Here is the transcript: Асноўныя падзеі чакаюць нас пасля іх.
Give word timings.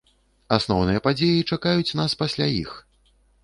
Асноўныя 0.57 1.03
падзеі 1.09 1.45
чакаюць 1.57 1.95
нас 2.03 2.19
пасля 2.25 2.51
іх. 2.61 2.77